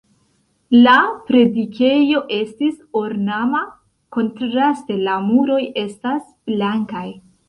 La 0.85 0.93
predikejo 1.25 2.21
estis 2.37 2.73
ornama, 3.01 3.61
kontraste 4.17 4.97
la 5.09 5.19
muroj 5.27 5.59
estas 5.83 6.25
blankaj. 6.53 7.05